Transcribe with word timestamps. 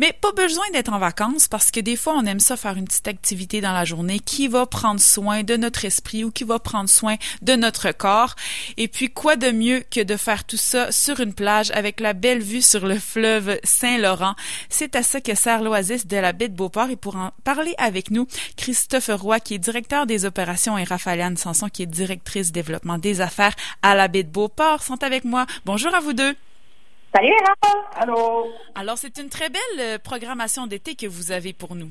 Mais 0.00 0.14
pas 0.18 0.32
besoin 0.32 0.64
d'être 0.72 0.90
en 0.90 0.98
vacances 0.98 1.46
parce 1.46 1.70
que 1.70 1.78
des 1.78 1.94
fois, 1.94 2.14
on 2.16 2.24
aime 2.24 2.40
ça 2.40 2.56
faire 2.56 2.78
une 2.78 2.86
petite 2.86 3.06
activité 3.06 3.60
dans 3.60 3.74
la 3.74 3.84
journée 3.84 4.18
qui 4.18 4.48
va 4.48 4.64
prendre 4.64 4.98
soin 4.98 5.42
de 5.42 5.58
notre 5.58 5.84
esprit 5.84 6.24
ou 6.24 6.30
qui 6.30 6.44
va 6.44 6.58
prendre 6.58 6.88
soin 6.88 7.16
de 7.42 7.54
notre 7.54 7.92
corps. 7.92 8.34
Et 8.78 8.88
puis, 8.88 9.10
quoi 9.10 9.36
de 9.36 9.50
mieux 9.50 9.84
que 9.90 10.02
de 10.02 10.16
faire 10.16 10.44
tout 10.44 10.56
ça 10.56 10.90
sur 10.90 11.20
une 11.20 11.34
plage 11.34 11.70
avec 11.72 12.00
la 12.00 12.14
belle 12.14 12.42
vue 12.42 12.62
sur 12.62 12.86
le 12.86 12.98
fleuve 12.98 13.60
Saint-Laurent? 13.62 14.36
C'est 14.70 14.96
à 14.96 15.02
ça 15.02 15.20
que 15.20 15.34
sert 15.34 15.62
l'Oasis 15.62 16.06
de 16.06 16.16
la 16.16 16.32
baie 16.32 16.48
de 16.48 16.56
Beauport. 16.56 16.88
Et 16.88 16.96
pour 16.96 17.16
en 17.16 17.32
parler 17.44 17.74
avec 17.76 18.10
nous, 18.10 18.26
Christophe 18.56 19.10
Roy, 19.12 19.38
qui 19.38 19.52
est 19.52 19.58
directeur 19.58 20.06
des 20.06 20.24
opérations, 20.24 20.78
et 20.78 20.84
Raphaël 20.84 21.36
Sanson, 21.36 21.68
qui 21.68 21.82
est 21.82 21.86
directrice 21.86 22.52
développement 22.52 22.96
des 22.96 23.20
affaires 23.20 23.54
à 23.82 23.94
la 23.94 24.08
baie 24.08 24.22
de 24.22 24.30
Beauport, 24.30 24.82
sont 24.82 25.04
avec 25.04 25.24
moi. 25.24 25.44
Bonjour 25.66 25.94
à 25.94 26.00
vous 26.00 26.14
deux. 26.14 26.34
Salut, 27.12 27.32
Allô. 27.96 28.52
Alors, 28.76 28.96
c'est 28.96 29.18
une 29.18 29.28
très 29.28 29.48
belle 29.48 29.60
euh, 29.80 29.98
programmation 29.98 30.68
d'été 30.68 30.94
que 30.94 31.06
vous 31.06 31.32
avez 31.32 31.52
pour 31.52 31.74
nous. 31.74 31.90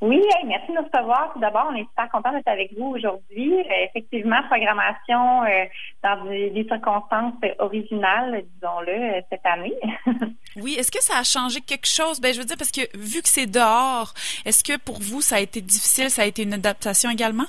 Oui, 0.00 0.20
merci 0.46 0.72
de 0.72 0.76
nous 0.78 0.82
recevoir. 0.82 1.30
Tout 1.32 1.40
d'abord, 1.40 1.68
on 1.70 1.76
est 1.76 1.86
super 1.88 2.10
content 2.10 2.32
d'être 2.32 2.48
avec 2.48 2.72
vous 2.76 2.86
aujourd'hui. 2.86 3.52
Euh, 3.52 3.84
effectivement, 3.84 4.42
programmation 4.48 5.44
euh, 5.44 5.66
dans 6.02 6.24
des, 6.24 6.66
circonstances 6.68 7.34
originales, 7.58 8.42
disons-le, 8.54 9.22
cette 9.30 9.44
année. 9.44 9.74
oui, 10.56 10.74
est-ce 10.78 10.90
que 10.90 11.02
ça 11.02 11.18
a 11.18 11.22
changé 11.22 11.60
quelque 11.60 11.86
chose? 11.86 12.20
Ben, 12.20 12.34
je 12.34 12.40
veux 12.40 12.46
dire, 12.46 12.56
parce 12.56 12.72
que 12.72 12.80
vu 12.96 13.22
que 13.22 13.28
c'est 13.28 13.46
dehors, 13.46 14.14
est-ce 14.46 14.64
que 14.64 14.78
pour 14.78 15.00
vous, 15.00 15.20
ça 15.20 15.36
a 15.36 15.40
été 15.40 15.60
difficile, 15.60 16.10
ça 16.10 16.22
a 16.22 16.24
été 16.24 16.42
une 16.42 16.54
adaptation 16.54 17.10
également? 17.10 17.46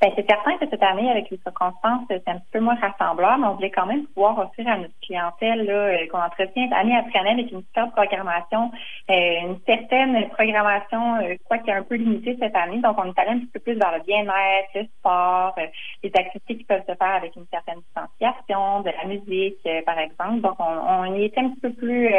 Ben, 0.00 0.10
c'est 0.16 0.26
certain 0.26 0.56
que 0.56 0.66
cette 0.70 0.82
année, 0.82 1.10
avec 1.10 1.28
les 1.28 1.36
circonstances, 1.36 2.04
c'est 2.08 2.26
un 2.26 2.38
petit 2.38 2.50
peu 2.52 2.60
moins 2.60 2.76
rassembleur, 2.76 3.36
mais 3.36 3.48
on 3.48 3.56
voulait 3.56 3.70
quand 3.70 3.84
même 3.84 4.06
pouvoir 4.06 4.38
offrir 4.38 4.66
à 4.66 4.78
notre 4.78 4.98
clientèle 5.02 5.68
euh, 5.68 6.06
qu'on 6.10 6.22
entretient 6.22 6.72
année 6.72 6.96
après 6.96 7.18
année 7.18 7.32
avec 7.32 7.52
une 7.52 7.60
superbe 7.60 7.90
programmation, 7.90 8.70
euh, 9.10 9.40
une 9.42 9.58
certaine 9.66 10.26
programmation, 10.30 11.16
euh, 11.16 11.34
quoi 11.44 11.58
qui 11.58 11.68
est 11.68 11.74
un 11.74 11.82
peu 11.82 11.96
limitée 11.96 12.34
cette 12.40 12.56
année. 12.56 12.80
Donc, 12.80 12.96
on 12.96 13.10
est 13.10 13.18
allé 13.18 13.32
un 13.32 13.38
petit 13.40 13.50
peu 13.52 13.60
plus 13.60 13.74
vers 13.74 13.92
le 13.94 14.02
bien-être, 14.02 14.70
le 14.74 14.84
sport, 14.84 15.54
les 16.02 16.12
activités 16.14 16.56
qui 16.56 16.64
peuvent 16.64 16.86
se 16.88 16.94
faire 16.94 17.16
avec 17.16 17.36
une 17.36 17.46
certaine 17.52 17.80
distanciation, 17.80 18.80
de 18.80 18.90
la 18.90 19.04
musique, 19.04 19.68
par 19.84 19.98
exemple. 19.98 20.40
Donc, 20.40 20.54
on, 20.60 20.64
on 20.64 21.14
y 21.14 21.24
était 21.24 21.40
un 21.40 21.50
petit 21.50 21.60
peu 21.60 21.72
plus 21.74 22.10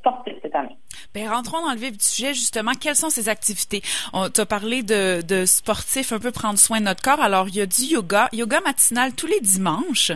sportif 0.00 0.34
cette 0.42 0.56
année. 0.56 0.76
Ben, 1.14 1.28
rentrons 1.28 1.62
dans 1.64 1.72
le 1.72 1.78
vif 1.78 1.96
du 1.96 2.04
sujet, 2.04 2.34
justement. 2.34 2.72
Quelles 2.80 2.96
sont 2.96 3.08
ces 3.08 3.28
activités? 3.28 3.82
On 4.12 4.28
t'a 4.30 4.46
parlé 4.46 4.82
de, 4.82 5.22
de 5.22 5.46
sportifs, 5.46 6.12
un 6.12 6.18
peu 6.18 6.32
prendre 6.32 6.58
soin 6.58 6.80
de 6.80 6.86
notre 6.86 7.02
corps. 7.02 7.20
Alors, 7.20 7.46
il 7.48 7.54
y 7.54 7.60
a 7.60 7.66
du 7.66 7.82
yoga, 7.82 8.28
yoga 8.32 8.60
matinal 8.62 9.14
tous 9.14 9.28
les 9.28 9.40
dimanches. 9.40 10.10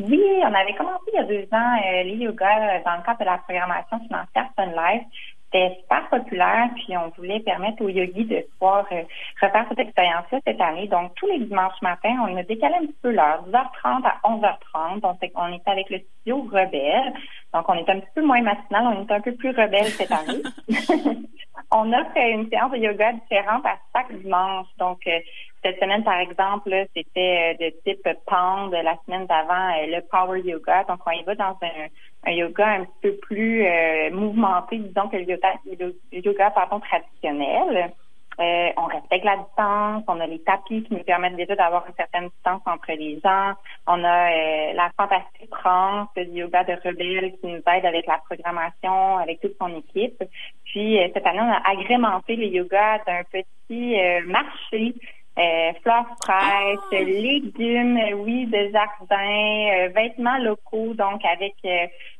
Oui, 0.00 0.20
on 0.40 0.54
avait 0.54 0.74
commencé 0.74 1.04
il 1.12 1.16
y 1.16 1.18
a 1.18 1.24
deux 1.24 1.46
ans 1.52 1.76
euh, 1.76 2.02
les 2.02 2.16
yogas 2.16 2.80
dans 2.84 2.96
le 2.96 3.02
cadre 3.04 3.20
de 3.20 3.24
la 3.24 3.38
programmation 3.38 4.00
financière 4.00 4.48
Sun 4.56 4.72
Life. 4.74 5.06
C'était 5.52 5.76
super 5.80 6.08
populaire, 6.08 6.70
puis 6.76 6.96
on 6.96 7.10
voulait 7.10 7.40
permettre 7.40 7.82
aux 7.84 7.88
yogis 7.88 8.24
de 8.24 8.46
pouvoir 8.52 8.86
euh, 8.90 9.02
refaire 9.40 9.66
cette 9.68 9.80
expérience-là 9.80 10.40
cette 10.46 10.60
année. 10.60 10.88
Donc, 10.88 11.14
tous 11.16 11.26
les 11.26 11.40
dimanches 11.40 11.80
matins, 11.82 12.16
on 12.26 12.36
a 12.36 12.42
décalé 12.42 12.74
un 12.76 12.86
petit 12.86 12.96
peu 13.02 13.10
l'heure, 13.10 13.44
10h30 13.48 14.06
à 14.06 14.18
11h30. 14.24 15.00
Donc, 15.00 15.18
on 15.34 15.52
était 15.52 15.70
avec 15.70 15.90
le 15.90 15.98
studio 15.98 16.48
Rebelle. 16.50 17.12
Donc, 17.52 17.68
on 17.68 17.74
est 17.74 17.88
un 17.90 18.00
petit 18.00 18.10
peu 18.14 18.22
moins 18.22 18.40
matinal, 18.40 18.86
on 18.86 19.06
est 19.06 19.12
un 19.12 19.20
peu 19.20 19.34
plus 19.34 19.50
rebelle 19.50 19.90
cette 19.90 20.10
année. 20.10 20.42
on 21.70 21.92
offre 21.92 22.16
une 22.16 22.48
séance 22.48 22.72
de 22.72 22.78
yoga 22.78 23.12
différente 23.12 23.66
à 23.66 23.76
chaque 23.94 24.12
dimanche. 24.22 24.66
Donc, 24.78 25.00
euh, 25.06 25.18
cette 25.62 25.78
semaine, 25.78 26.04
par 26.04 26.18
exemple, 26.18 26.70
c'était 26.94 27.54
euh, 27.60 27.64
de 27.64 27.70
type 27.84 28.08
pound. 28.26 28.72
La 28.72 28.96
semaine 29.04 29.26
d'avant, 29.26 29.70
euh, 29.70 29.86
le 29.86 30.00
power 30.10 30.40
yoga. 30.40 30.84
Donc, 30.84 31.00
on 31.06 31.10
y 31.10 31.22
va 31.22 31.34
dans 31.34 31.56
un, 31.62 32.32
yoga 32.32 32.66
un 32.66 32.86
peu 33.00 33.16
plus 33.16 33.64
mouvementé, 34.12 34.78
disons, 34.78 35.08
que 35.08 35.16
le 35.16 35.24
yoga, 35.24 35.54
le 35.66 35.94
yoga 36.12 36.50
pardon, 36.50 36.80
traditionnel. 36.80 37.92
Euh, 38.40 38.70
on 38.76 38.86
respecte 38.86 39.24
la 39.24 39.36
distance. 39.36 40.04
On 40.08 40.20
a 40.20 40.26
les 40.26 40.40
tapis 40.42 40.82
qui 40.84 40.94
nous 40.94 41.04
permettent 41.04 41.36
déjà 41.36 41.54
d'avoir 41.54 41.86
une 41.86 41.94
certaine 41.94 42.28
distance 42.28 42.62
entre 42.66 42.92
les 42.92 43.20
gens. 43.20 43.52
On 43.86 44.02
a 44.02 44.30
euh, 44.30 44.72
la 44.74 44.90
fantastique 44.96 45.54
France 45.60 46.08
du 46.16 46.40
yoga 46.40 46.64
de 46.64 46.72
Rebelle 46.72 47.32
qui 47.38 47.46
nous 47.46 47.60
aide 47.66 47.84
avec 47.84 48.06
la 48.06 48.18
programmation, 48.18 49.18
avec 49.18 49.40
toute 49.40 49.56
son 49.60 49.68
équipe. 49.76 50.22
Puis 50.64 50.98
euh, 50.98 51.08
cette 51.12 51.26
année, 51.26 51.40
on 51.40 51.52
a 51.52 51.62
agrémenté 51.68 52.36
les 52.36 52.48
yogas 52.48 53.00
d'un 53.06 53.22
petit 53.24 53.96
marché 54.26 54.94
euh, 55.38 55.72
fleurs 55.82 56.06
fraîches, 56.22 56.78
ah! 56.92 57.04
légumes, 57.04 57.98
oui, 58.16 58.46
de 58.46 58.70
jardin, 58.70 59.88
vêtements 59.94 60.38
locaux, 60.38 60.94
donc 60.94 61.22
avec 61.24 61.54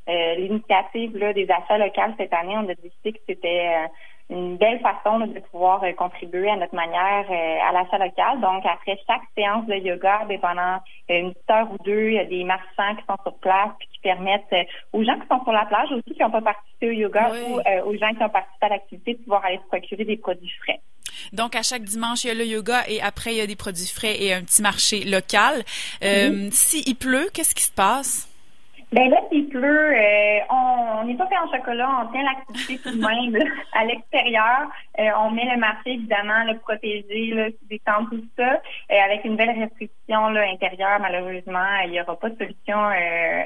l'initiative 0.07 1.13
des 1.35 1.49
achats 1.51 1.79
locaux 1.79 2.15
cette 2.17 2.33
année, 2.33 2.57
on 2.57 2.69
a 2.69 2.75
décidé 2.75 3.13
que 3.13 3.21
c'était 3.27 3.89
une 4.33 4.57
belle 4.57 4.81
façon 4.81 5.21
de 5.21 5.41
pouvoir 5.41 5.83
euh, 5.85 5.93
contribuer 5.93 6.49
à 6.49 6.57
notre 6.57 6.75
manière 6.75 7.27
euh, 7.31 7.69
à 7.69 7.73
l'achat 7.73 7.99
local. 7.99 8.41
Donc, 8.41 8.65
après 8.65 8.99
chaque 9.07 9.23
séance 9.37 9.67
de 9.67 9.75
yoga, 9.75 10.25
ben, 10.29 10.41
pendant 10.41 10.77
euh, 11.11 11.21
une 11.21 11.33
petite 11.35 11.51
heure 11.51 11.71
ou 11.71 11.77
deux, 11.85 12.09
il 12.09 12.15
y 12.15 12.19
a 12.19 12.25
des 12.25 12.45
marchands 12.45 12.97
qui 12.97 13.05
sont 13.07 13.17
sur 13.23 13.35
place 13.39 13.71
puis 13.79 13.89
qui 13.93 14.01
permettent 14.01 14.55
aux 14.93 15.05
gens 15.05 15.19
qui 15.19 15.27
sont 15.29 15.43
sur 15.43 15.53
la 15.53 15.67
plage 15.67 15.93
aussi, 15.93 16.15
qui 16.15 16.23
n'ont 16.23 16.31
pas 16.31 16.41
participé 16.41 16.89
au 16.89 16.93
yoga 16.93 17.31
ou 17.31 17.89
aux 17.89 17.97
gens 17.97 18.15
qui 18.15 18.23
ont 18.23 18.29
participé 18.29 18.67
à 18.67 18.69
l'activité 18.71 19.15
de 19.15 19.19
pouvoir 19.19 19.45
aller 19.45 19.59
se 19.59 19.69
procurer 19.69 20.05
des 20.05 20.17
produits 20.17 20.53
frais. 20.63 20.81
Donc, 21.33 21.55
à 21.55 21.63
chaque 21.63 21.85
dimanche, 21.85 22.25
il 22.25 22.29
y 22.29 22.31
a 22.31 22.35
le 22.35 22.47
yoga 22.47 22.85
et 22.89 23.01
après, 23.01 23.35
il 23.35 23.39
y 23.39 23.41
a 23.41 23.47
des 23.47 23.57
produits 23.57 23.87
frais 23.87 24.23
et 24.23 24.33
un 24.33 24.43
petit 24.43 24.63
marché 24.63 25.05
local. 25.05 25.65
Euh, 26.03 26.49
S'il 26.53 26.97
pleut, 26.97 27.29
qu'est-ce 27.33 27.55
qui 27.55 27.65
se 27.65 27.71
passe? 27.71 28.29
Ben 28.93 29.09
là, 29.09 29.17
s'il 29.31 29.49
pleut, 29.49 29.95
euh, 29.95 30.39
on 30.51 31.05
n'est 31.05 31.15
pas 31.15 31.27
fait 31.27 31.39
en 31.39 31.51
chocolat, 31.51 31.89
on 32.03 32.13
tient 32.13 32.23
l'activité 32.25 32.79
tout 32.79 32.95
de 32.95 33.01
même 33.33 33.43
à 33.73 33.85
l'extérieur. 33.87 34.69
Euh, 34.99 35.09
on 35.19 35.31
met 35.31 35.47
le 35.47 35.59
marché, 35.59 35.93
évidemment, 35.93 36.45
le 36.45 36.59
protégé, 36.59 37.33
là, 37.33 37.49
des 37.71 37.79
temps, 37.79 38.05
tout 38.11 38.23
ça. 38.37 38.53
Euh, 38.53 39.05
avec 39.05 39.25
une 39.25 39.37
belle 39.37 39.59
restriction 39.59 40.29
là, 40.29 40.43
intérieure, 40.43 41.01
malheureusement, 41.01 41.81
il 41.87 41.93
n'y 41.93 42.01
aura 42.03 42.17
pas 42.17 42.29
de 42.29 42.37
solution 42.37 42.79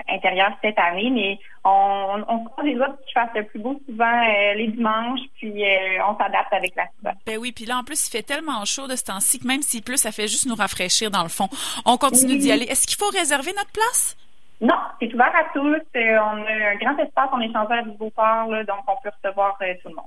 intérieure 0.09 0.51
cette 0.63 0.79
année, 0.81 1.11
mais 1.11 1.39
on, 1.65 2.25
on 2.27 2.45
croise 2.45 2.67
les 2.67 2.77
autres 2.77 2.99
qui 3.07 3.13
fassent 3.13 3.35
le 3.37 3.45
plus 3.45 3.61
beau 3.61 3.81
souvent 3.89 4.23
les 4.57 4.69
dimanches, 4.69 5.21
puis 5.37 5.63
on 6.09 6.17
s'adapte 6.17 6.53
avec 6.53 6.75
la 6.75 6.87
situation. 6.89 7.21
Ben 7.27 7.39
oui, 7.39 7.53
puis 7.53 7.67
là, 7.67 7.79
en 7.79 7.85
plus, 7.85 8.09
il 8.09 8.11
fait 8.11 8.23
tellement 8.23 8.65
chaud 8.65 8.89
de 8.89 8.97
ce 8.97 9.05
temps-ci 9.05 9.39
que 9.39 9.47
même 9.47 9.63
s'il 9.63 9.83
pleut, 9.83 9.97
ça 9.97 10.11
fait 10.11 10.27
juste 10.27 10.47
nous 10.47 10.55
rafraîchir 10.57 11.11
dans 11.11 11.23
le 11.23 11.29
fond. 11.29 11.49
On 11.85 11.97
continue 11.97 12.39
d'y 12.39 12.51
aller. 12.51 12.65
Est-ce 12.65 12.87
qu'il 12.87 12.97
faut 12.97 13.11
réserver 13.11 13.53
notre 13.53 13.73
place? 13.73 14.17
Non, 14.61 14.77
c'est 14.99 15.13
ouvert 15.13 15.33
à 15.35 15.45
tous. 15.53 15.67
Euh, 15.67 15.81
on 15.95 16.45
a 16.45 16.71
un 16.71 16.77
grand 16.77 16.99
espace, 16.99 17.29
on 17.33 17.41
est 17.41 17.55
à 17.55 17.83
du 17.83 17.91
Beauport, 17.91 18.49
donc 18.67 18.85
on 18.89 19.03
peut 19.03 19.11
recevoir 19.23 19.57
euh, 19.61 19.75
tout 19.83 19.89
le 19.89 19.95
monde. 19.95 20.07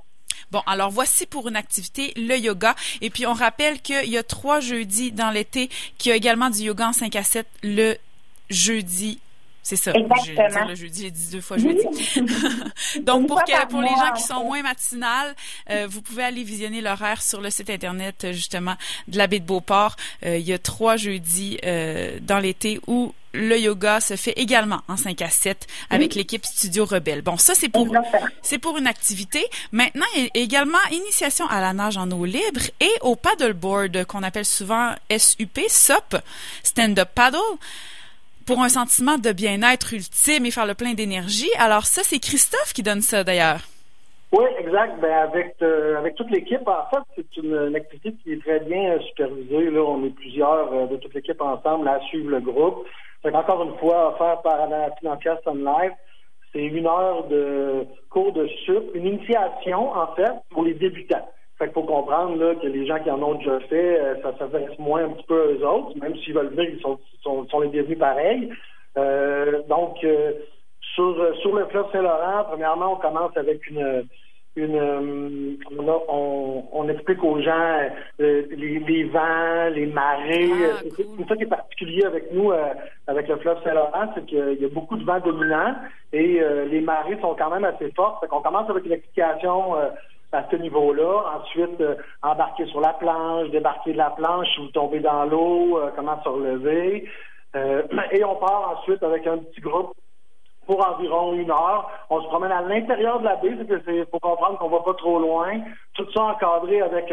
Bon, 0.50 0.62
alors 0.66 0.90
voici 0.90 1.26
pour 1.26 1.48
une 1.48 1.54
activité 1.54 2.12
le 2.16 2.36
yoga. 2.36 2.74
Et 3.00 3.10
puis 3.10 3.26
on 3.26 3.32
rappelle 3.32 3.80
qu'il 3.80 4.10
y 4.10 4.18
a 4.18 4.24
trois 4.24 4.58
jeudis 4.58 5.12
dans 5.12 5.30
l'été, 5.30 5.68
qu'il 5.98 6.10
y 6.10 6.12
a 6.12 6.16
également 6.16 6.50
du 6.50 6.58
yoga 6.62 6.88
en 6.88 6.92
5 6.92 7.14
à 7.14 7.22
7 7.22 7.46
le 7.62 7.94
jeudi 8.48 9.20
c'est 9.62 9.76
ça. 9.76 9.92
Exactement. 9.92 10.68
le 10.68 10.74
jeudi, 10.74 11.02
j'ai 11.02 11.10
dit 11.10 11.30
deux 11.32 11.40
fois 11.40 11.58
jeudi. 11.58 11.84
Donc, 13.02 13.26
pour, 13.26 13.42
pour 13.68 13.80
les 13.80 13.88
gens 13.88 14.12
qui 14.16 14.22
sont 14.22 14.44
moins 14.44 14.62
matinales, 14.62 15.34
euh, 15.70 15.86
vous 15.88 16.02
pouvez 16.02 16.24
aller 16.24 16.42
visionner 16.42 16.80
l'horaire 16.80 17.22
sur 17.22 17.40
le 17.40 17.50
site 17.50 17.70
Internet, 17.70 18.28
justement, 18.32 18.74
de 19.08 19.18
la 19.18 19.26
baie 19.26 19.40
de 19.40 19.44
Beauport. 19.44 19.96
il 20.22 20.40
y 20.40 20.52
a 20.52 20.58
trois 20.58 20.96
jeudis 20.96 21.58
dans 22.22 22.38
l'été 22.38 22.80
où 22.86 23.12
le 23.32 23.58
yoga 23.58 24.00
se 24.00 24.16
fait 24.16 24.32
également 24.32 24.80
en 24.88 24.96
5 24.96 25.22
à 25.22 25.28
7 25.28 25.66
avec 25.90 26.14
l'équipe 26.14 26.44
Studio 26.44 26.84
Rebelle. 26.84 27.22
Bon, 27.22 27.36
ça, 27.36 27.54
c'est 27.54 27.68
pour, 27.68 27.88
c'est 28.42 28.58
pour 28.58 28.76
une 28.78 28.86
activité. 28.86 29.44
Maintenant, 29.72 30.06
il 30.16 30.22
y 30.22 30.26
a 30.26 30.30
également 30.34 30.78
initiation 30.90 31.46
à 31.46 31.60
la 31.60 31.72
nage 31.72 31.96
en 31.96 32.10
eau 32.10 32.24
libre 32.24 32.60
et 32.80 32.90
au 33.02 33.16
paddleboard 33.16 34.04
qu'on 34.06 34.22
appelle 34.22 34.44
souvent 34.44 34.94
SUP, 35.16 35.60
SUP, 35.68 36.16
Stand-Up 36.62 37.10
Paddle 37.14 37.38
pour 38.46 38.60
un 38.62 38.68
sentiment 38.68 39.18
de 39.18 39.32
bien-être 39.32 39.92
ultime 39.92 40.46
et 40.46 40.50
faire 40.50 40.66
le 40.66 40.74
plein 40.74 40.94
d'énergie. 40.94 41.50
Alors 41.58 41.84
ça, 41.84 42.02
c'est 42.04 42.18
Christophe 42.18 42.72
qui 42.72 42.82
donne 42.82 43.00
ça 43.00 43.24
d'ailleurs. 43.24 43.60
Oui, 44.32 44.44
exact. 44.58 45.00
Ben 45.00 45.12
avec 45.12 45.56
euh, 45.60 45.98
avec 45.98 46.14
toute 46.14 46.30
l'équipe, 46.30 46.66
en 46.66 46.88
fait, 46.90 47.02
c'est 47.16 47.36
une, 47.36 47.74
activité 47.74 48.14
qui 48.22 48.32
est 48.32 48.40
très 48.40 48.60
bien 48.60 48.92
euh, 48.92 49.00
supervisée. 49.00 49.70
Là, 49.70 49.80
on 49.82 50.04
est 50.04 50.14
plusieurs 50.14 50.72
euh, 50.72 50.86
de 50.86 50.96
toute 50.98 51.14
l'équipe 51.14 51.40
ensemble 51.40 51.88
à 51.88 51.98
suivre 52.08 52.30
le 52.30 52.40
groupe. 52.40 52.86
C'est 53.22 53.34
encore 53.34 53.62
une 53.64 53.76
fois 53.78 54.14
offert 54.14 54.40
par 54.42 54.68
la 54.68 54.90
financière 55.00 55.38
Sun 55.42 55.64
Live. 55.64 55.92
C'est 56.52 56.64
une 56.64 56.86
heure 56.86 57.26
de 57.28 57.86
cours 58.08 58.32
de 58.32 58.46
sup, 58.64 58.90
une 58.94 59.06
initiation, 59.06 59.92
en 59.92 60.14
fait, 60.14 60.32
pour 60.50 60.64
les 60.64 60.74
débutants. 60.74 61.28
Fait 61.60 61.66
qu'il 61.66 61.74
faut 61.74 61.82
comprendre 61.82 62.42
là, 62.42 62.54
que 62.54 62.66
les 62.66 62.86
gens 62.86 62.98
qui 63.00 63.10
en 63.10 63.22
ont 63.22 63.34
déjà 63.34 63.60
fait, 63.68 64.00
euh, 64.00 64.14
ça 64.22 64.32
s'adresse 64.38 64.78
moins 64.78 65.04
un 65.04 65.10
petit 65.10 65.26
peu 65.26 65.54
aux 65.54 65.62
autres, 65.62 65.98
même 66.00 66.16
s'ils 66.16 66.32
veulent 66.32 66.54
venir, 66.54 66.70
ils 66.70 66.80
sont, 66.80 66.98
sont, 67.22 67.46
sont 67.48 67.60
les 67.60 67.68
bienvenus 67.68 67.98
pareils. 67.98 68.50
Euh, 68.96 69.60
donc, 69.68 70.02
euh, 70.02 70.32
sur, 70.94 71.14
sur 71.42 71.54
le 71.54 71.66
fleuve 71.66 71.84
Saint-Laurent, 71.92 72.44
premièrement, 72.48 72.94
on 72.94 72.96
commence 72.96 73.36
avec 73.36 73.68
une, 73.68 74.06
une, 74.56 75.58
on, 76.08 76.64
on, 76.72 76.88
explique 76.88 77.22
aux 77.22 77.42
gens 77.42 77.90
les, 78.18 78.78
les, 78.78 79.04
vents, 79.04 79.68
les 79.70 79.84
marées. 79.84 80.48
Ah, 80.64 80.78
c'est 80.80 81.28
ça 81.28 81.36
qui 81.36 81.42
est 81.42 81.46
particulier 81.46 82.06
avec 82.06 82.32
nous, 82.32 82.52
avec 83.06 83.28
le 83.28 83.36
fleuve 83.36 83.62
Saint-Laurent, 83.64 84.10
c'est 84.14 84.24
qu'il 84.24 84.62
y 84.62 84.64
a 84.64 84.68
beaucoup 84.68 84.96
de 84.96 85.04
vents 85.04 85.20
dominants 85.20 85.74
et 86.14 86.40
les 86.70 86.80
marées 86.80 87.18
sont 87.20 87.36
quand 87.38 87.50
même 87.50 87.66
assez 87.66 87.92
fortes. 87.92 88.24
On 88.32 88.40
commence 88.40 88.70
avec 88.70 88.86
une 88.86 88.92
explication 88.92 89.74
à 90.32 90.44
ce 90.50 90.56
niveau-là. 90.56 91.38
Ensuite, 91.38 91.82
embarquer 92.22 92.66
sur 92.66 92.80
la 92.80 92.92
planche, 92.94 93.50
débarquer 93.50 93.92
de 93.92 93.98
la 93.98 94.10
planche, 94.10 94.48
ou 94.58 94.66
tomber 94.68 95.00
dans 95.00 95.24
l'eau, 95.24 95.80
comment 95.96 96.22
se 96.22 96.28
relever. 96.28 97.08
et 97.54 98.24
on 98.24 98.36
part 98.36 98.78
ensuite 98.78 99.02
avec 99.02 99.26
un 99.26 99.38
petit 99.38 99.60
groupe 99.60 99.92
pour 100.66 100.86
environ 100.86 101.34
une 101.34 101.50
heure. 101.50 101.90
On 102.10 102.22
se 102.22 102.28
promène 102.28 102.52
à 102.52 102.62
l'intérieur 102.62 103.18
de 103.18 103.24
la 103.24 103.36
baie, 103.36 103.56
c'est 103.68 104.08
faut 104.10 104.20
comprendre 104.20 104.58
qu'on 104.58 104.68
va 104.68 104.80
pas 104.80 104.94
trop 104.94 105.18
loin. 105.18 105.60
Tout 105.94 106.06
ça 106.12 106.22
encadré 106.22 106.80
avec 106.80 107.12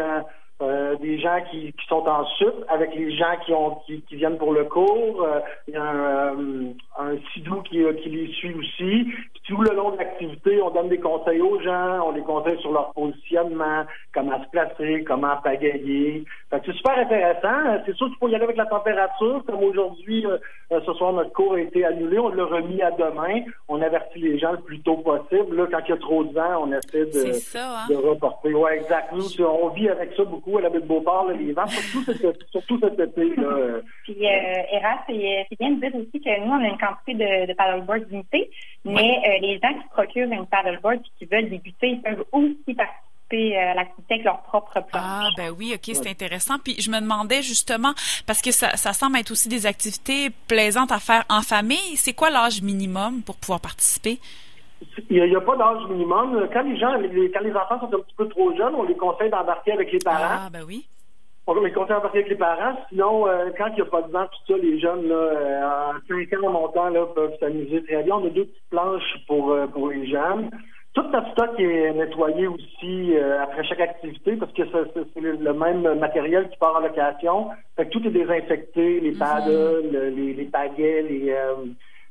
euh, 0.60 0.96
des 0.98 1.20
gens 1.20 1.40
qui, 1.52 1.72
sont 1.88 2.08
en 2.08 2.26
sup, 2.26 2.66
avec 2.68 2.96
les 2.96 3.16
gens 3.16 3.36
qui 3.46 3.54
ont 3.54 3.76
qui, 3.86 4.04
viennent 4.12 4.40
pour 4.40 4.54
le 4.54 4.64
cours. 4.64 5.22
Euh, 5.22 5.40
il 5.68 5.76
y 5.76 5.78
a 5.78 5.84
un, 5.84 6.36
euh, 6.36 7.18
sidou 7.34 7.62
qui 7.62 7.78
les 7.78 8.34
suit 8.34 8.56
aussi. 8.56 9.08
Tout 9.48 9.62
le 9.62 9.74
long 9.74 9.92
de 9.92 9.98
l'activité, 9.98 10.62
on 10.62 10.72
donne 10.72 10.90
des 10.90 11.00
conseils 11.00 11.40
aux 11.40 11.62
gens, 11.62 12.08
on 12.08 12.12
les 12.12 12.22
conseille 12.22 12.60
sur 12.60 12.72
leur 12.72 12.92
positionnement, 12.92 13.86
comment 14.14 14.44
se 14.44 14.50
placer, 14.50 15.06
comment 15.06 15.38
pagayer. 15.42 16.26
c'est 16.52 16.74
super 16.74 16.98
intéressant. 16.98 17.82
C'est 17.86 17.96
sûr 17.96 18.08
qu'il 18.08 18.18
faut 18.18 18.28
y 18.28 18.36
aller 18.36 18.44
avec 18.44 18.58
la 18.58 18.66
température. 18.66 19.44
Comme 19.46 19.64
aujourd'hui, 19.64 20.26
ce 20.70 20.94
soir, 20.94 21.14
notre 21.14 21.32
cours 21.32 21.54
a 21.54 21.62
été 21.62 21.86
annulé. 21.86 22.20
On 22.20 22.30
l'a 22.30 22.46
remis 22.46 22.82
à 22.82 22.92
demain. 22.92 23.42
On 23.70 23.82
avertit 23.82 24.20
les 24.20 24.38
gens 24.38 24.52
le 24.52 24.60
plus 24.60 24.82
tôt 24.82 24.98
possible. 24.98 25.56
Là, 25.56 25.68
quand 25.72 25.80
il 25.86 25.90
y 25.90 25.94
a 25.94 25.98
trop 25.98 26.24
de 26.24 26.34
vent, 26.34 26.64
on 26.64 26.72
essaie 26.72 27.06
de, 27.06 27.32
ça, 27.34 27.84
hein? 27.84 27.88
de 27.90 27.96
reporter. 27.96 28.54
Ouais, 28.54 28.78
exact. 28.78 29.14
Nous, 29.14 29.42
on 29.42 29.70
vit 29.70 29.90
avec 29.90 30.14
ça 30.16 30.24
beaucoup 30.24 30.58
à 30.58 30.62
la 30.62 30.70
baie 30.70 30.82
de 30.82 30.88
Beauport, 30.88 31.32
les 31.32 31.54
vents, 31.54 31.68
surtout, 31.68 32.14
surtout 32.52 32.80
cet 32.80 33.00
été. 33.00 33.36
Là. 33.36 33.80
Puis, 34.04 34.26
euh, 34.26 34.76
Era, 34.78 34.98
c'est 35.08 35.58
bien 35.60 35.72
de 35.72 35.80
dire 35.80 35.96
aussi 35.96 36.22
que 36.22 36.46
nous, 36.46 36.52
on 36.52 36.64
a 36.64 36.68
une 36.68 36.78
quantité 36.78 37.14
de, 37.14 37.48
de 37.48 37.54
paddleboard 37.54 38.10
limitée, 38.10 38.50
mais 38.88 39.20
euh, 39.26 39.40
les 39.42 39.60
gens 39.60 39.74
qui 39.74 39.88
procurent 39.90 40.32
une 40.32 40.46
paddleboard 40.46 40.96
et 40.96 41.10
qui 41.20 41.26
veulent 41.26 41.50
débuter, 41.50 41.90
ils 41.90 42.02
peuvent 42.02 42.26
aussi 42.32 42.74
participer 42.74 43.58
euh, 43.58 43.72
à 43.72 43.74
l'activité 43.74 44.14
avec 44.16 44.26
leur 44.26 44.42
propre 44.44 44.74
plan. 44.74 44.86
Ah, 44.94 45.28
ben 45.36 45.54
oui, 45.58 45.74
OK, 45.76 45.94
c'est 45.94 46.10
intéressant. 46.10 46.56
Puis 46.64 46.80
je 46.80 46.90
me 46.90 47.00
demandais 47.00 47.42
justement, 47.42 47.94
parce 48.26 48.42
que 48.42 48.52
ça, 48.52 48.76
ça 48.78 48.94
semble 48.94 49.18
être 49.18 49.32
aussi 49.32 49.50
des 49.50 49.66
activités 49.66 50.30
plaisantes 50.48 50.92
à 50.92 51.00
faire 51.00 51.24
en 51.30 51.42
famille, 51.42 51.96
c'est 51.96 52.14
quoi 52.14 52.30
l'âge 52.30 52.62
minimum 52.62 53.22
pour 53.24 53.36
pouvoir 53.36 53.60
participer? 53.60 54.20
Il 55.10 55.24
n'y 55.24 55.36
a, 55.36 55.42
pas 55.42 55.58
d'âge 55.58 55.90
minimum. 55.90 56.48
Quand 56.54 56.62
les 56.62 56.78
gens, 56.78 56.94
quand 56.94 57.44
les 57.44 57.54
enfants 57.54 57.80
sont 57.80 57.96
un 57.96 58.00
petit 58.00 58.16
peu 58.16 58.28
trop 58.28 58.56
jeunes, 58.56 58.76
on 58.76 58.84
les 58.84 58.96
conseille 58.96 59.32
d'embarquer 59.32 59.72
avec 59.72 59.92
les 59.92 60.00
parents. 60.00 60.46
Ah, 60.46 60.50
ben 60.52 60.64
oui. 60.68 60.86
On 61.50 61.54
les 61.62 61.72
conseille 61.72 61.96
d'embarquer 61.96 62.20
avec 62.20 62.30
les 62.30 62.36
parents. 62.36 62.78
Sinon, 62.90 63.26
euh, 63.26 63.52
quand 63.58 63.68
il 63.68 63.76
n'y 63.76 63.82
a 63.82 63.86
pas 63.86 64.02
de 64.02 64.12
vent, 64.12 64.26
tout 64.26 64.54
ça, 64.54 64.58
les 64.62 64.80
jeunes, 64.82 65.08
là, 65.08 65.16
euh, 65.16 65.94
en 65.94 66.08
5 66.10 66.34
ans 66.34 66.48
en 66.48 66.52
montant, 66.52 66.90
là, 66.90 67.06
peuvent 67.16 67.38
s'amuser 67.40 67.82
très 67.86 68.04
bien. 68.04 68.16
On 68.16 68.28
a 68.28 68.30
deux 68.30 68.44
petites 68.44 68.70
planches 68.70 69.18
pour, 69.28 69.52
euh, 69.52 69.66
pour 69.68 69.88
les 69.88 70.06
jeunes. 70.08 70.50
Tout 70.94 71.04
notre 71.04 71.32
stock 71.32 71.52
est 71.60 71.94
nettoyé 71.94 72.48
aussi 72.48 73.16
après 73.40 73.64
chaque 73.66 73.82
activité 73.82 74.36
parce 74.36 74.52
que 74.54 74.64
c'est 75.14 75.22
le 75.22 75.54
même 75.54 76.00
matériel 76.00 76.50
qui 76.50 76.58
part 76.58 76.76
en 76.76 76.80
location. 76.80 77.50
Fait 77.76 77.86
que 77.86 77.92
tout 77.92 78.08
est 78.08 78.10
désinfecté, 78.10 79.00
les 79.00 79.12
mhm. 79.12 79.20
paddles, 79.20 80.12
les, 80.16 80.34
les 80.34 80.46
pagaies, 80.46 81.04
les 81.04 81.36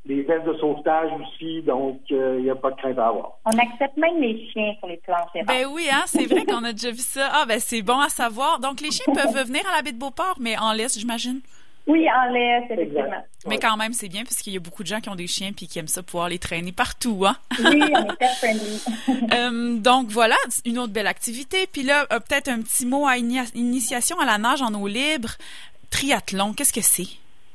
les 0.08 0.22
vestes 0.22 0.46
de 0.46 0.54
sauvetage 0.54 1.10
aussi, 1.20 1.62
donc 1.62 2.00
il 2.10 2.16
euh, 2.16 2.40
n'y 2.40 2.50
a 2.50 2.54
pas 2.54 2.70
de 2.70 2.76
crainte 2.76 2.98
à 2.98 3.08
avoir. 3.08 3.32
On 3.44 3.58
accepte 3.58 3.96
même 3.96 4.20
les 4.20 4.48
chiens 4.50 4.74
sur 4.78 4.88
les 4.88 4.98
planches. 4.98 5.44
Ben 5.46 5.66
oui, 5.70 5.88
hein, 5.92 6.04
c'est 6.06 6.26
vrai 6.26 6.44
qu'on 6.44 6.64
a 6.64 6.72
déjà 6.72 6.90
vu 6.90 6.98
ça. 6.98 7.28
Ah 7.32 7.44
ben 7.46 7.58
c'est 7.58 7.82
bon 7.82 7.98
à 7.98 8.08
savoir. 8.08 8.60
Donc 8.60 8.80
les 8.80 8.90
chiens 8.90 9.12
peuvent 9.12 9.46
venir 9.46 9.62
à 9.72 9.76
la 9.76 9.82
baie 9.82 9.92
de 9.92 9.98
Beauport, 9.98 10.36
mais 10.40 10.56
en 10.58 10.72
laisse, 10.72 10.98
j'imagine? 10.98 11.40
Oui, 11.86 12.04
en 12.10 12.32
laisse, 12.32 12.64
effectivement. 12.68 13.24
Mais 13.46 13.58
quand 13.58 13.76
même, 13.76 13.92
c'est 13.92 14.08
bien 14.08 14.24
parce 14.24 14.38
qu'il 14.38 14.52
y 14.52 14.56
a 14.56 14.60
beaucoup 14.60 14.82
de 14.82 14.88
gens 14.88 15.00
qui 15.00 15.08
ont 15.08 15.14
des 15.14 15.28
chiens 15.28 15.52
puis 15.52 15.68
qui 15.68 15.78
aiment 15.78 15.86
ça 15.86 16.02
pouvoir 16.02 16.28
les 16.28 16.40
traîner 16.40 16.72
partout, 16.72 17.24
hein? 17.24 17.36
Oui, 17.60 17.80
on 17.92 18.06
est 18.08 18.34
friendly. 18.38 18.82
euh, 19.32 19.78
donc 19.78 20.08
voilà, 20.08 20.34
une 20.64 20.80
autre 20.80 20.92
belle 20.92 21.06
activité. 21.06 21.68
Puis 21.72 21.84
là, 21.84 22.06
euh, 22.12 22.18
peut-être 22.18 22.48
un 22.48 22.60
petit 22.60 22.86
mot 22.86 23.06
à 23.06 23.18
initiation 23.18 24.18
à 24.18 24.24
la 24.24 24.38
nage 24.38 24.62
en 24.62 24.74
eau 24.74 24.88
libre. 24.88 25.30
Triathlon, 25.90 26.54
qu'est-ce 26.54 26.72
que 26.72 26.80
c'est? 26.80 27.06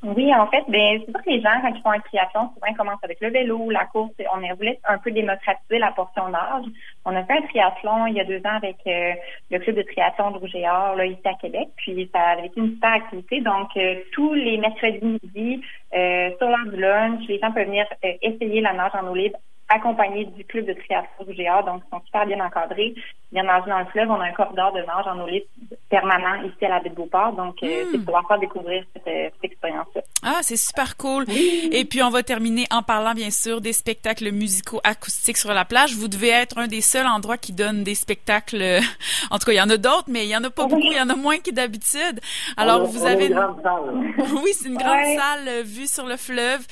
Oui, 0.04 0.34
en 0.34 0.48
fait, 0.48 0.64
ben 0.68 1.00
c'est 1.00 1.12
sûr 1.12 1.24
que 1.24 1.30
les 1.30 1.42
gens, 1.42 1.62
quand 1.62 1.74
ils 1.76 1.82
font 1.82 1.92
un 1.92 2.00
triathlon, 2.00 2.50
souvent 2.56 2.68
ils 2.68 2.76
commencent 2.76 3.04
avec 3.04 3.22
le 3.22 3.30
vélo, 3.30 3.70
la 3.70 3.86
course. 3.86 4.12
On 4.34 4.56
voulu 4.56 4.76
un 4.86 4.98
peu 4.98 5.12
démocratiser 5.12 5.78
la 5.78 5.92
portion 5.92 6.28
d'âge. 6.30 6.66
On 7.06 7.16
a 7.16 7.24
fait 7.24 7.34
un 7.34 7.42
triathlon 7.44 8.08
il 8.08 8.16
y 8.16 8.20
a 8.20 8.24
deux 8.24 8.40
ans 8.40 8.58
avec 8.58 8.78
euh, 8.88 9.14
le 9.52 9.60
club 9.60 9.76
de 9.76 9.84
triathlon 9.84 10.32
de 10.32 10.38
Rouge 10.40 10.56
et 10.56 10.68
Or, 10.68 10.96
là, 10.96 11.06
ici 11.06 11.22
à 11.26 11.36
Québec. 11.36 11.70
Puis 11.78 12.10
ça 12.12 12.20
avait 12.30 12.48
été 12.48 12.60
une 12.60 12.74
super 12.74 12.94
activité. 12.94 13.42
Donc, 13.42 13.70
euh, 13.78 14.02
tous 14.14 14.34
les 14.34 14.58
mercredis 14.58 15.06
midi, 15.06 15.62
euh, 15.94 16.32
sur 16.40 16.48
l'heure 16.48 16.66
du 16.66 16.78
lunch, 16.78 17.28
les 17.28 17.38
gens 17.38 17.52
peuvent 17.52 17.68
venir 17.68 17.86
essayer 18.24 18.60
la 18.60 18.74
nage 18.74 18.94
en 18.96 19.08
eau 19.08 19.14
libre 19.14 19.38
accompagnés 19.74 20.26
du 20.26 20.46
club 20.46 20.66
de 20.66 20.74
triathlon 20.74 21.26
du 21.26 21.34
GA, 21.34 21.62
donc 21.64 21.84
ils 21.86 21.90
sont 21.90 22.02
super 22.06 22.26
bien 22.26 22.44
encadrés, 22.46 22.94
bien 23.32 23.44
nagés 23.44 23.70
dans 23.70 23.80
le 23.80 23.86
fleuve. 23.86 24.10
On 24.10 24.20
a 24.20 24.26
un 24.26 24.32
corridor 24.34 24.74
de 24.74 24.82
nage 24.82 25.08
en 25.08 25.20
eau 25.20 25.28
libre 25.28 25.46
permanent 25.90 26.44
ici 26.44 26.66
à 26.66 26.70
la 26.70 26.80
baie 26.80 26.90
de 26.90 26.96
Beauport, 26.96 27.34
donc 27.34 27.56
euh, 27.64 27.86
c'est 27.92 27.98
hmm. 27.98 28.06
pouvoir 28.06 28.28
faire 28.28 28.40
découvrir 28.40 28.84
cette, 28.94 29.08
euh, 29.08 29.30
cette 29.34 29.52
expérience-là. 29.52 30.02
Ah, 30.24 30.40
c'est 30.42 30.58
super 30.58 30.98
cool. 30.98 31.26
Et 31.72 31.86
puis 31.86 32.04
on 32.04 32.10
va 32.10 32.24
terminer 32.24 32.66
en 32.72 32.84
parlant 32.84 33.14
bien 33.14 33.32
sûr 33.32 33.62
des 33.62 33.74
spectacles 33.74 34.32
musicaux 34.32 34.80
acoustiques 34.84 35.38
sur 35.38 35.54
la 35.54 35.66
plage. 35.66 35.96
Vous 35.96 36.08
devez 36.08 36.30
être 36.30 36.58
un 36.58 36.68
des 36.68 36.82
seuls 36.82 37.08
endroits 37.08 37.38
qui 37.38 37.54
donne 37.54 37.84
des 37.84 37.96
spectacles. 37.96 38.80
En 39.30 39.38
tout 39.38 39.46
cas, 39.46 39.52
il 39.54 39.58
y 39.58 39.62
en 39.62 39.70
a 39.70 39.78
d'autres, 39.78 40.08
mais 40.08 40.26
il 40.26 40.30
y 40.30 40.36
en 40.36 40.44
a 40.44 40.50
pas 40.50 40.66
beaucoup, 40.66 40.82
il 40.82 40.98
y 40.98 41.02
en 41.02 41.10
a 41.10 41.16
moins 41.16 41.38
que 41.38 41.52
d'habitude. 41.52 42.20
Alors 42.58 42.86
vous 42.86 43.06
avez 43.06 43.28
une 43.28 43.34
grande 43.34 43.62
salle. 43.62 44.14
oui, 44.44 44.52
c'est 44.54 44.68
une 44.68 44.78
grande 44.78 45.06
salle 45.06 45.48
euh, 45.48 45.62
vue 45.64 45.88
sur 45.88 46.06
le 46.06 46.18
fleuve, 46.18 46.66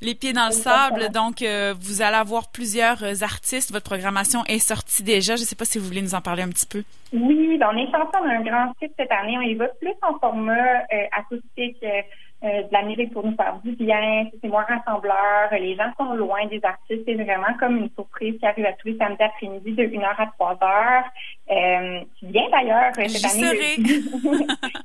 les 0.00 0.14
pieds 0.14 0.32
dans 0.32 0.46
le 0.46 0.52
sable. 0.52 1.10
Donc 1.10 1.42
vous 1.80 2.02
allez 2.02 2.16
avoir 2.16 2.48
plusieurs 2.48 3.02
euh, 3.02 3.14
artistes. 3.22 3.72
Votre 3.72 3.84
programmation 3.84 4.44
est 4.46 4.58
sortie 4.58 5.02
déjà. 5.02 5.36
Je 5.36 5.42
ne 5.42 5.46
sais 5.46 5.56
pas 5.56 5.64
si 5.64 5.78
vous 5.78 5.86
voulez 5.86 6.02
nous 6.02 6.14
en 6.14 6.20
parler 6.20 6.42
un 6.42 6.48
petit 6.48 6.66
peu. 6.66 6.82
Oui, 7.12 7.56
ben 7.58 7.68
on 7.72 7.76
est 7.76 7.90
chanceux 7.90 8.28
d'un 8.28 8.42
grand 8.42 8.72
site 8.80 8.92
cette 8.98 9.10
année. 9.10 9.36
On 9.38 9.42
y 9.42 9.54
va 9.54 9.68
plus 9.80 9.94
en 10.02 10.18
format 10.18 10.52
euh, 10.52 11.06
acoustique. 11.12 11.82
Euh, 11.82 12.02
euh, 12.44 12.62
de 12.62 12.68
la 12.70 13.06
pour 13.12 13.24
nous 13.24 13.34
faire 13.34 13.58
du 13.64 13.72
bien, 13.72 14.26
c'est 14.42 14.48
moins 14.48 14.64
rassembleur, 14.64 15.48
les 15.52 15.74
gens 15.74 15.90
sont 15.96 16.12
loin 16.14 16.46
des 16.46 16.60
artistes, 16.62 17.02
c'est 17.06 17.14
vraiment 17.14 17.54
comme 17.58 17.78
une 17.78 17.90
surprise 17.94 18.38
qui 18.38 18.46
arrive 18.46 18.66
à 18.66 18.72
tous 18.74 18.88
les 18.88 18.96
samedis 18.98 19.22
après-midi 19.22 19.72
de 19.72 19.84
1h 19.84 20.14
à 20.18 20.26
3h. 20.38 21.04
Euh, 21.48 22.04
viens 22.22 22.48
d'ailleurs 22.50 22.92
cette 22.94 23.24
année. 23.24 23.76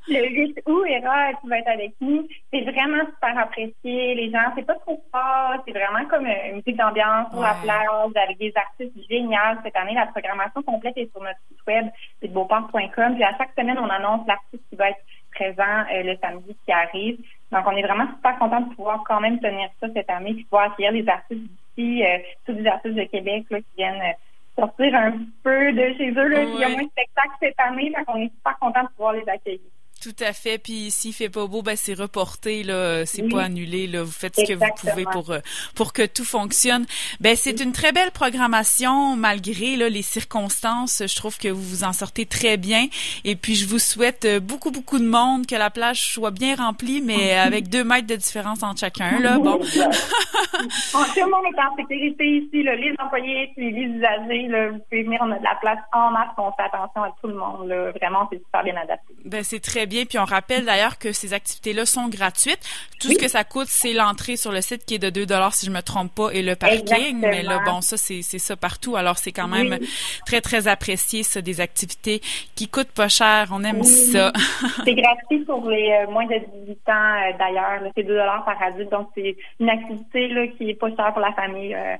Le, 0.08 0.30
8 0.30 0.62
août, 0.66 0.86
Era, 0.88 1.34
tu 1.42 1.50
vas 1.50 1.58
être 1.58 1.68
avec 1.68 1.92
nous. 2.00 2.26
C'est 2.54 2.62
vraiment 2.62 3.04
super 3.06 3.38
apprécié. 3.38 4.16
Les 4.16 4.32
gens, 4.32 4.54
c'est 4.56 4.66
pas 4.66 4.76
trop 4.76 5.04
fort, 5.12 5.56
c'est 5.66 5.74
vraiment 5.74 6.06
comme 6.10 6.28
une 6.28 6.56
musique 6.56 6.78
d'ambiance 6.78 7.32
sur 7.32 7.42
la 7.42 7.56
plage 7.62 8.16
avec 8.16 8.38
des 8.38 8.54
artistes 8.56 9.10
géniaux. 9.10 9.60
Cette 9.64 9.76
année, 9.76 9.94
la 9.94 10.06
programmation 10.08 10.62
complète 10.64 10.98
est 10.98 11.12
sur 11.12 11.22
notre 11.22 11.40
site 11.50 11.60
web, 11.68 11.88
c'est 12.22 12.32
beauport.com. 12.32 13.16
Puis 13.16 13.24
à 13.24 13.38
chaque 13.38 13.52
semaine, 13.58 13.78
on 13.78 13.90
annonce 13.90 14.26
l'artiste 14.26 14.64
qui 14.70 14.76
va 14.78 14.90
être 14.90 15.02
présent 15.34 15.86
euh, 15.94 16.04
le 16.04 16.18
samedi 16.22 16.56
qui 16.66 16.72
arrive. 16.72 17.18
Donc, 17.52 17.66
on 17.68 17.76
est 17.76 17.82
vraiment 17.82 18.08
super 18.16 18.38
content 18.40 18.62
de 18.62 18.74
pouvoir 18.76 19.04
quand 19.06 19.20
même 19.20 19.40
tenir 19.40 19.70
ça 19.80 19.88
cette 19.94 20.10
année, 20.10 20.34
puis 20.34 20.44
pouvoir 20.46 20.72
accueillir 20.72 20.94
les 20.94 21.08
artistes 21.08 21.42
d'ici, 21.42 22.04
euh, 22.04 22.18
tous 22.46 22.54
les 22.54 22.68
artistes 22.68 22.96
de 22.96 23.04
Québec 23.04 23.46
là, 23.50 23.60
qui 23.60 23.76
viennent 23.78 24.02
euh, 24.02 24.14
sortir 24.58 24.96
un 24.96 25.12
peu 25.44 25.72
de 25.74 25.94
chez 25.98 26.12
eux. 26.12 26.28
Là, 26.28 26.44
Il 26.44 26.60
y 26.60 26.64
a 26.64 26.70
moins 26.70 26.84
de 26.84 26.90
spectacles 26.90 27.36
cette 27.42 27.60
année, 27.60 27.92
donc 27.96 28.06
on 28.08 28.18
est 28.18 28.34
super 28.34 28.58
content 28.60 28.84
de 28.84 28.90
pouvoir 28.90 29.14
les 29.14 29.28
accueillir. 29.28 29.60
Tout 30.02 30.16
à 30.20 30.34
fait. 30.34 30.58
Puis 30.58 30.90
s'il 30.90 31.14
fait 31.14 31.30
pas 31.30 31.46
beau, 31.46 31.62
ben 31.62 31.76
c'est 31.76 31.94
reporté 31.94 32.64
là, 32.64 33.06
c'est 33.06 33.30
pas 33.30 33.44
annulé 33.44 33.86
là. 33.86 34.02
Vous 34.02 34.12
faites 34.12 34.36
ce 34.36 34.42
que 34.42 34.54
vous 34.54 34.66
pouvez 34.78 35.04
pour 35.04 35.30
euh, 35.30 35.40
pour 35.76 35.94
que 35.94 36.04
tout 36.08 36.26
fonctionne. 36.26 36.88
Ben 37.20 37.36
c'est 37.36 37.62
une 37.62 37.72
très 37.72 37.92
belle 37.92 38.10
programmation 38.10 39.16
malgré 39.16 39.76
là 39.76 39.90
les 39.90 40.02
circonstances. 40.02 41.04
Je 41.06 41.16
trouve 41.16 41.38
que 41.38 41.50
vous 41.50 41.62
vous 41.62 41.84
en 41.84 41.94
sortez 41.94 42.26
très 42.26 42.58
bien. 42.58 42.88
Et 43.26 43.36
puis 43.36 43.54
je 43.54 43.68
vous 43.68 43.78
souhaite 43.78 44.26
euh, 44.26 44.40
beaucoup 44.40 44.72
beaucoup 44.72 44.98
de 44.98 45.06
monde, 45.06 45.46
que 45.46 45.56
la 45.56 45.70
plage 45.70 46.02
soit 46.14 46.32
bien 46.32 46.56
remplie, 46.56 47.02
mais 47.02 47.34
avec 47.38 47.70
deux 47.70 47.84
mètres 47.84 48.08
de 48.08 48.16
différence 48.16 48.64
entre 48.64 48.80
chacun 48.80 49.20
là. 49.20 49.38
Bon. 49.52 49.58
tout 49.58 51.20
le 51.20 51.32
monde 51.32 51.46
est 51.54 51.60
en 51.60 51.76
sécurité 51.76 52.26
ici. 52.26 52.64
Là. 52.64 52.76
Les 52.76 52.94
employés, 53.00 53.52
les 53.58 53.70
usagers, 53.70 54.48
là, 54.48 54.70
vous 54.70 54.80
pouvez 54.80 55.04
venir. 55.04 55.20
On 55.24 55.32
a 55.32 55.40
de 55.40 55.44
la 55.44 55.56
place 55.56 55.80
en 55.94 56.12
masse. 56.12 56.30
On 56.38 56.52
fait 56.52 56.64
attention 56.64 57.04
à 57.04 57.16
tout 57.22 57.28
le 57.28 57.36
monde. 57.36 57.68
Là. 57.68 57.92
Vraiment, 57.92 58.28
c'est 58.32 58.40
super 58.40 58.64
bien 58.64 58.76
adapté. 58.76 59.14
Ben 59.26 59.44
c'est 59.44 59.60
très 59.60 59.88
bien. 59.92 60.06
Puis 60.06 60.18
on 60.18 60.26
rappelle 60.26 60.66
d'ailleurs 60.66 60.98
que 60.98 61.12
ces 61.12 61.34
activités-là 61.34 61.86
sont 61.86 62.08
gratuites. 62.08 62.60
Tout 63.00 63.10
ce 63.10 63.18
que 63.18 63.28
ça 63.28 63.44
coûte, 63.44 63.68
c'est 63.68 63.94
l'entrée 63.94 64.38
sur 64.38 64.52
le 64.52 64.62
site 64.62 64.86
qui 64.86 64.96
est 64.96 65.00
de 65.00 65.10
2 65.10 65.26
dollars 65.26 65.54
si 65.54 65.66
je 65.66 65.72
me 65.72 65.82
trompe 65.82 66.14
pas 66.16 66.30
et 66.32 66.42
le 66.42 66.56
parking. 66.56 67.20
Mais 67.20 67.44
là, 67.44 67.60
bon, 67.66 67.82
ça 67.82 67.98
c'est 67.98 68.22
ça 68.22 68.56
partout. 68.56 68.96
Alors 68.96 69.18
c'est 69.18 69.32
quand 69.32 69.48
même 69.48 69.78
très 70.26 70.42
très 70.42 70.68
apprécié 70.68 71.24
ça 71.24 71.42
des 71.42 71.62
activités 71.62 72.22
qui 72.56 72.68
coûtent 72.68 72.92
pas 72.92 73.10
cher. 73.10 73.50
On 73.52 73.64
aime 73.64 73.84
ça. 73.84 74.32
c'est 74.86 74.96
gratuit 74.96 75.40
pour 75.46 75.70
les 75.70 75.92
euh, 75.92 76.12
moins 76.12 76.26
de 76.26 76.40
18 76.66 76.90
ans 76.90 76.94
euh, 76.94 77.38
d'ailleurs. 77.38 77.92
C'est 77.96 78.04
2 78.04 78.14
dollars 78.14 78.46
par 78.46 78.62
adulte, 78.62 78.90
donc 78.90 79.10
c'est 79.16 79.36
une 79.60 79.70
activité 79.70 80.28
là 80.30 80.48
qui 80.48 80.70
est 80.70 80.76
pas 80.76 80.90
chère 80.96 81.12
pour 81.12 81.22
la 81.22 81.34
famille. 81.34 81.76
Euh, 81.76 81.96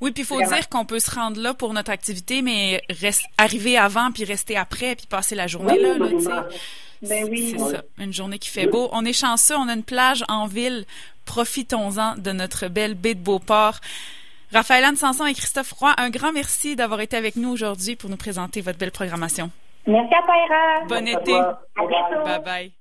Oui, 0.00 0.10
puis 0.12 0.22
il 0.22 0.26
faut 0.26 0.40
dire 0.40 0.68
qu'on 0.68 0.84
peut 0.84 1.00
se 1.00 1.10
rendre 1.14 1.40
là 1.40 1.54
pour 1.54 1.72
notre 1.72 1.90
activité, 1.90 2.42
mais 2.42 2.82
reste, 3.00 3.24
arriver 3.38 3.78
avant, 3.78 4.10
puis 4.12 4.24
rester 4.24 4.56
après, 4.56 4.94
puis 4.96 5.06
passer 5.06 5.34
la 5.34 5.46
journée 5.46 5.78
là. 5.78 5.94
Ben 7.02 7.26
oui. 7.30 7.56
C'est 7.58 7.76
ça, 7.76 7.82
une 7.98 8.12
journée 8.12 8.38
qui 8.38 8.48
fait 8.48 8.66
beau. 8.66 8.88
On 8.92 9.04
est 9.04 9.12
chanceux, 9.12 9.56
on 9.56 9.68
a 9.68 9.74
une 9.74 9.82
plage 9.82 10.24
en 10.28 10.46
ville. 10.46 10.84
Profitons-en 11.24 12.16
de 12.16 12.32
notre 12.32 12.68
belle 12.68 12.94
baie 12.94 13.14
de 13.14 13.20
Beauport. 13.20 13.78
Raphaël 14.52 14.84
Anne 14.84 14.96
Sanson 14.96 15.24
et 15.24 15.34
Christophe 15.34 15.72
Roy, 15.72 15.94
un 15.96 16.10
grand 16.10 16.32
merci 16.32 16.76
d'avoir 16.76 17.00
été 17.00 17.16
avec 17.16 17.36
nous 17.36 17.50
aujourd'hui 17.50 17.96
pour 17.96 18.10
nous 18.10 18.16
présenter 18.16 18.60
votre 18.60 18.78
belle 18.78 18.90
programmation. 18.90 19.50
Merci 19.86 20.14
à 20.14 20.22
toi, 20.22 20.86
Bon 20.88 21.06
été. 21.06 21.34
À 21.34 21.58
bientôt. 21.76 22.24
Bye 22.24 22.42
bye. 22.44 22.72